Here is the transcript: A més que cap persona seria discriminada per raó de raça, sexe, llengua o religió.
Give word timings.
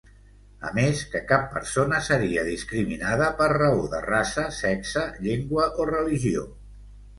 A 0.69 0.69
més 0.77 1.01
que 1.11 1.19
cap 1.31 1.43
persona 1.57 1.99
seria 2.07 2.45
discriminada 2.47 3.29
per 3.43 3.51
raó 3.53 3.85
de 3.93 4.01
raça, 4.09 4.49
sexe, 4.63 5.07
llengua 5.29 5.71
o 5.85 5.89
religió. 5.95 6.51